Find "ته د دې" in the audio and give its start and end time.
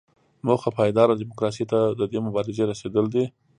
1.71-2.19